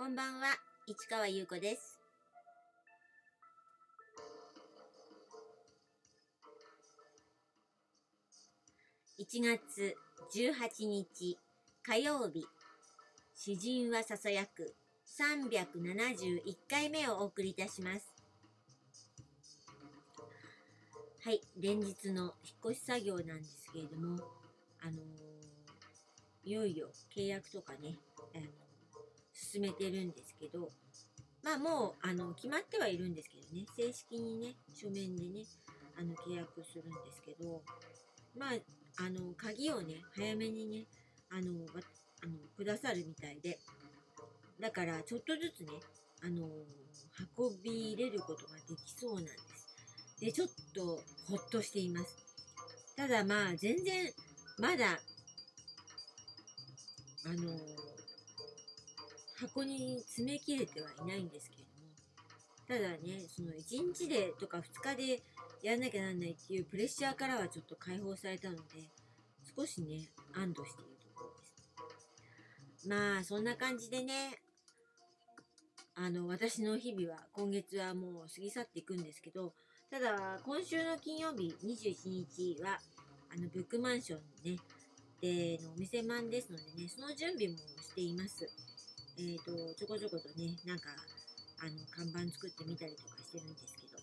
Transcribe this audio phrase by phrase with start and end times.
[0.00, 2.00] こんばんは、市川優子です。
[9.18, 9.94] 1月
[10.34, 11.36] 18日
[11.82, 12.46] 火曜日、
[13.36, 14.74] 詩人はささやく
[15.18, 18.08] 371回目をお送りいたします。
[21.22, 24.16] はい、連日の引っ越し作業なんですけれども、
[24.80, 24.96] あのー
[26.42, 27.98] いよいよ契約とかね、
[28.34, 28.46] あの
[29.40, 30.70] 進めてるんですけど、
[31.42, 35.44] まあもうあの決まってはいるんですけどね、正式にね、書面でね、
[35.98, 37.62] あの契約するんですけど、
[38.38, 40.84] まあ、あの鍵をね、早めにね、
[41.30, 41.66] あの、
[42.22, 43.58] あのくださるみたいで、
[44.60, 45.72] だからちょっとずつね、
[46.22, 46.46] あの
[47.38, 50.16] 運び入れることができそうなんです。
[50.20, 52.16] で、ちょっとほっとしています。
[52.96, 54.12] ただまあ、全然、
[54.58, 55.00] まだ、
[57.24, 57.58] あの
[59.40, 61.90] 箱に詰め切れてはいないんですけれども、
[62.68, 65.22] ただね、その1日でとか2日で
[65.62, 68.62] やんなきゃなんないっていうプレッシャーからはちょっと解放されたので、
[69.56, 72.88] 少しね、安堵しているところです。
[72.88, 74.40] まあ、そんな感じでね、
[75.94, 79.52] あの、私の日々は今月はもう過ぎ去っていくんですけど、
[79.90, 82.78] ただ、今週の金曜日21日は、
[83.34, 84.58] あの、ブックマンションね、
[85.20, 88.48] でのお店マンですのでね、その準備もしています。
[89.20, 90.88] えっ、と、ちょこちょことね、なんか、
[91.60, 93.98] あの、看板作ってみたりとかしてるんですけど。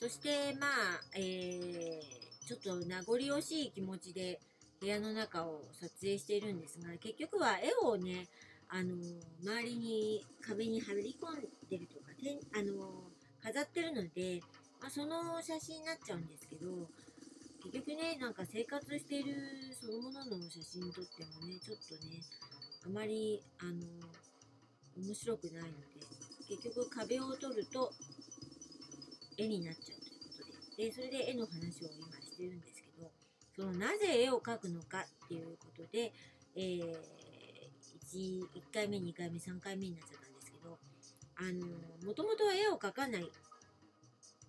[0.00, 0.70] そして、まあ、
[1.14, 4.40] えー、ちょっと名残惜しい気持ちで
[4.80, 8.28] 部屋の中を撮影しているんですが、結局は絵をね、
[8.68, 8.96] あの、
[9.42, 13.04] 周りに壁に貼り込んでるとか、てんあの、
[13.42, 14.40] 飾ってるので、
[14.80, 16.88] まあ、その写真になっちゃうんですけど、
[17.64, 19.36] 結局ね、なんか生活している
[19.72, 22.20] そのものの写真撮ってもね、ちょっとね、
[22.86, 23.72] あまり、あの、
[24.96, 26.04] 面白くないので、
[26.48, 27.92] 結局壁を撮ると
[29.38, 33.10] 絵になっちゃうということで、で、それで絵の話を今してるんですけど、
[33.56, 36.12] そのなぜ絵を描くのかっていうことで、
[36.56, 36.94] えー、
[38.12, 40.78] 1, 1回目、2回目、3回目になっちゃったんですけど、
[41.36, 41.66] あの、
[42.06, 43.30] もともとは絵を描かない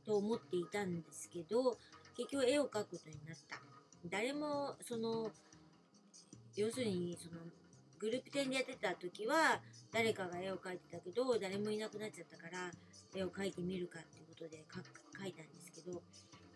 [0.06, 1.78] と思っていたんですけど、
[2.18, 3.60] 結局絵を描くことになった。
[4.10, 5.32] 誰も、その、
[6.56, 7.42] 要するに、その、
[8.00, 9.62] グループ展でやってた時は、
[9.92, 12.72] 誰かが絵を描いてたけど、誰もいなくなっちゃったから、
[13.14, 16.02] 絵を描いてみるかっていうことで描いたんですけど、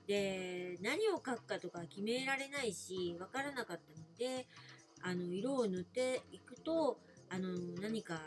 [0.08, 4.48] で、何を描くかとか決められないし、わからなかったので、
[5.02, 8.20] あの、色を塗っていくと、あの、何か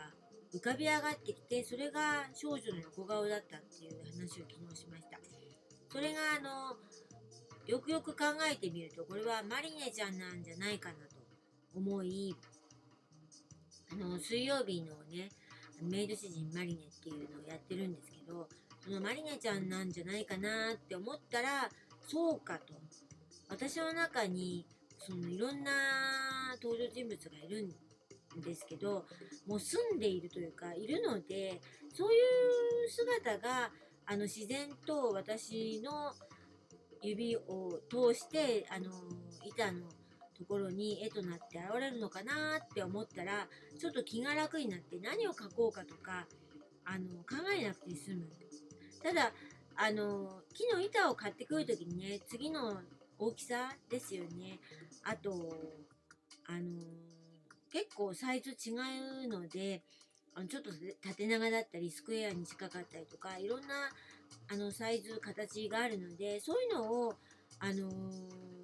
[0.53, 5.19] 浮かび上がってきて、それが少女の横顔だったっていう話を昨日しました。
[5.89, 6.77] それが、あの、
[7.67, 11.15] よくよく考えてみると、これはマリネちゃんなんじゃないかなと
[11.75, 12.35] 思い、
[13.93, 15.29] あの、水曜日のね、
[15.81, 18.47] メイド主人マリネっていうのをやってるんですけど、
[18.83, 21.69] そのマリネちゃんなんじゃないかなって思ったら、
[22.07, 22.73] そうかと。
[23.49, 24.65] 私の中に、
[24.97, 25.71] そのいろんな
[26.61, 27.67] 登場人物がいる
[28.39, 29.05] んですけど、
[29.45, 31.61] もう住んでいるというか、いるので、
[31.93, 33.69] そういう姿が、
[34.07, 36.13] あの、自然と私の
[37.03, 38.89] 指を通して、あの、
[39.45, 39.87] 板の
[40.37, 46.25] ところに絵となって現れるのかなって思ったら、ちょっと気が楽になって何を描こうかとか、
[46.85, 48.27] あの、考えなくて済む。
[49.01, 49.31] ただ、
[49.75, 52.77] あの、木の板を買ってくるときにね、次の
[53.17, 54.59] 大きさですよね。
[55.03, 55.55] あと、
[56.47, 56.81] あの、
[57.71, 58.73] 結構サイズ違
[59.25, 59.81] うので、
[60.35, 60.71] あのちょっと
[61.01, 63.67] 縦長だったり、スクエアに近かったりとか、いろんな
[64.51, 67.13] あのサイズ、形があるので、そういうのを、
[67.59, 68.62] あのー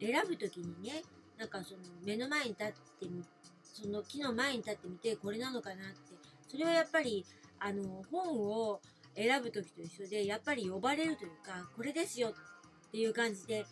[0.00, 1.02] 選ぶときにね、
[1.38, 2.68] なんかその目の前に立っ
[3.00, 3.24] てみ、
[3.62, 5.94] その木の前に立ってみて、これなのかなって、
[6.48, 7.24] それはやっぱり、
[7.58, 8.80] あの、本を
[9.14, 13.66] 選ぶときと一緒で、やっぱり呼ばれるというか、これですよっていう感じで、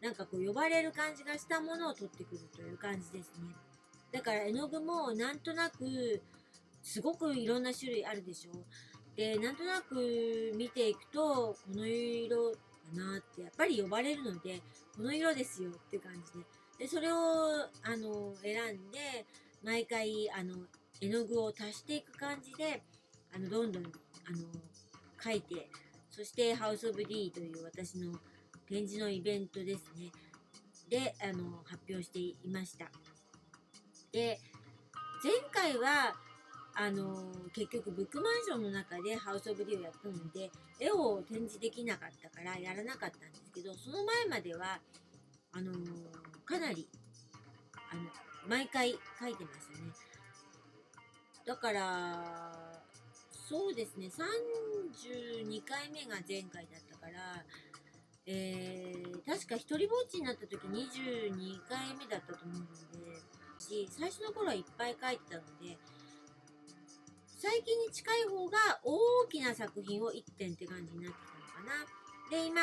[0.00, 3.54] なんかこう呼ばれる感じがしたものを取ってくるという感じですね。
[4.12, 6.22] だから絵の具もなんとなく、
[6.82, 8.52] すごくいろんな種類あるでしょ。
[9.16, 12.52] で、なんとなく見ていくと、この色
[12.86, 14.62] かなって、やっぱり呼ばれるので、
[14.96, 16.46] この色ですよって感じで。
[16.78, 17.16] で、それを、
[17.82, 19.26] あの、選んで、
[19.62, 20.54] 毎回、あの、
[21.00, 22.82] 絵の具を足していく感じで、
[23.34, 23.92] あの、どんどん、あの、
[25.18, 25.68] 描いて、
[26.10, 28.12] そして、ハウス・オブ・ディーという私の
[28.68, 30.10] 展示のイベントですね。
[30.88, 32.90] で、あの、発表していました。
[34.12, 34.38] で、
[35.22, 36.14] 前回は、
[36.78, 44.78] あの結局ブックマンションの中でハウス・オブ・ディをやったので絵を展示できなかったからやらなかったんですけどその前までは
[45.52, 45.72] あの
[46.44, 46.86] かなり
[47.90, 48.02] あの
[48.48, 49.90] 毎回書いてましたね。
[51.46, 52.52] だから、
[53.48, 57.44] そうですね、32回目が前回だったから、
[58.26, 65.78] えー、確か一人ぼっちになった時22回目だったと思うので、最初の頃はいっぱい書いてたので、
[67.38, 71.18] 最近に近い方が大きな作品を1点って感じになって
[71.54, 71.86] たのかな。
[72.30, 72.60] で、今、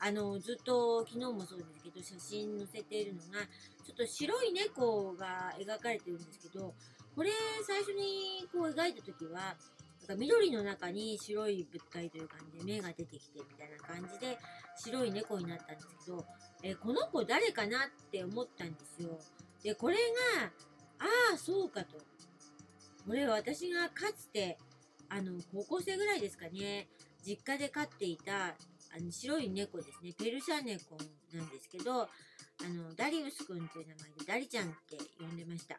[0.00, 3.44] あの、ずっと昨日もそうですけど、写真載せているのが、
[3.84, 6.74] ちょっと白い猫が描かれてるんですけど、
[7.14, 7.30] これ
[7.66, 9.56] 最初にこう描いた時は、
[10.00, 14.38] なんか緑の中に白い物体という感じで目が出てきてみたいな感じで
[14.76, 16.24] 白い猫になったんですけど、
[16.62, 19.18] えこの子誰かなって思ったんですよ。
[19.62, 19.96] で、これ
[20.38, 20.46] が、
[21.00, 21.04] あ
[21.34, 21.98] あ、そうかと。
[23.06, 24.58] これ私がかつて、
[25.08, 26.88] あの、高校生ぐらいですかね、
[27.24, 30.96] 実家で飼っていた、あの、白い猫ですね、ペルシャ猫
[31.32, 32.08] なんですけど、あ
[32.68, 35.76] の、ダリウスくんという名前でダリちゃんって呼んでました。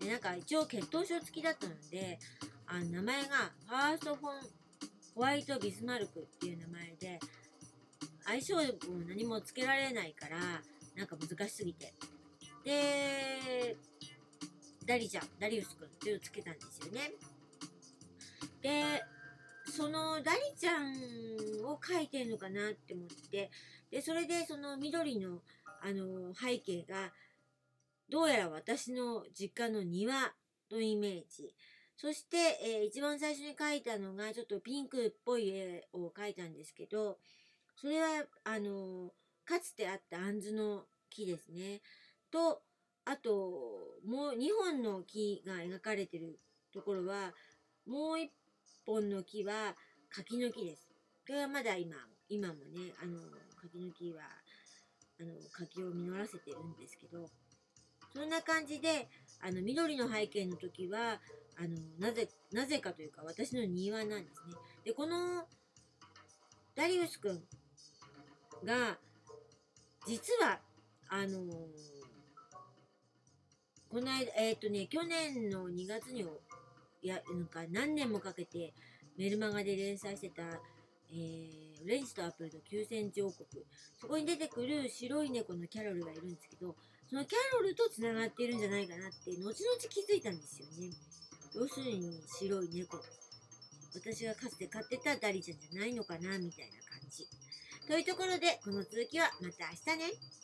[0.00, 2.18] で、なんか一応血統書付きだったので、
[2.66, 4.32] あの名前がファーストフォン
[5.14, 7.20] ホワイトビスマルクっていう名前で、
[8.24, 8.62] 相性も
[9.08, 10.38] 何もつけられないから、
[10.96, 11.92] なんか難しすぎて。
[12.64, 13.76] で、
[14.90, 17.12] ダリちゃん、ダリウスくんってつけたんですよね。
[18.60, 19.00] で、
[19.70, 20.96] そのダリちゃん
[21.64, 23.52] を描いてるのかなって思って、
[23.92, 25.42] で、それでその緑の
[25.80, 27.12] あの背景が、
[28.08, 30.32] どうやら私の実家の庭
[30.72, 31.54] のイメージ。
[31.96, 37.20] そして、えー一番最初に描いたのが、ちょっとピンクっぽい絵を描いたんですけど、
[37.76, 39.12] それは、あの、
[39.44, 41.80] かつてあったアンズの木ですね。
[42.32, 42.64] と、
[43.10, 43.32] あと、
[44.06, 46.38] もう2本の木が描かれてる
[46.72, 47.32] ところは、
[47.84, 48.28] もう1
[48.86, 49.74] 本の木は
[50.10, 50.86] 柿の木です。
[51.26, 51.96] これはまだ今、
[52.28, 53.18] 今もね、あの、
[53.60, 54.22] 柿の木は、
[55.20, 57.26] あの、柿を実らせてるんですけど、
[58.14, 59.08] そんな感じで、
[59.40, 61.20] あの、緑の背景の時は、
[61.58, 64.54] あの、なぜ、なぜかというか、私の庭なんですね。
[64.84, 65.48] で、この、
[66.76, 67.42] ダリウスくん
[68.64, 69.00] が、
[70.06, 70.60] 実は、
[71.12, 71.40] あの
[73.90, 76.24] この間、えっ、とね、去年の2月に、
[77.02, 78.72] や、なんか何年もかけて
[79.18, 80.42] メルマガで連載してた、
[81.12, 83.46] えー、レンジとアップルと9センチ王国。
[84.00, 86.76] そこに出てくる白い猫のキャロルがいるんですけど、
[87.08, 89.54] そのキャロルと繋がっているんじゃないかなって、後々
[89.88, 90.94] 気づいたんですよね。
[91.56, 93.02] 要するに白い猫。
[93.92, 97.26] 私がかつて飼ってたダリちゃんじゃないのかなみたいな感じ。
[97.88, 100.39] というところで、この続きはまた明日ね。